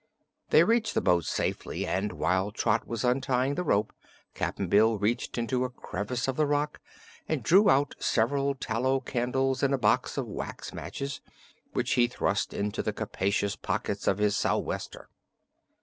[0.49, 3.93] They reached the boat safely and while Trot was untying the rope
[4.33, 6.79] Cap'n Bill reached into a crevice of the rock
[7.29, 11.21] and drew out several tallow candles and a box of wax matches,
[11.73, 15.07] which he thrust into the capacious pockets of his "sou'wester."